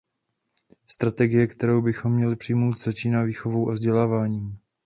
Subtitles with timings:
[0.87, 4.59] Strategie, kterou bychom měli přijmout, začíná výchovou a vzděláváním.